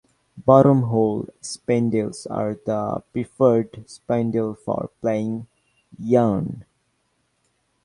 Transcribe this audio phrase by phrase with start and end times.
[0.35, 5.45] Bottom whorl spindles are the preferred spindle for plying
[5.99, 6.65] yarn.